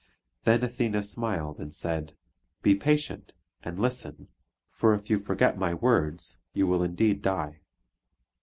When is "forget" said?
5.19-5.59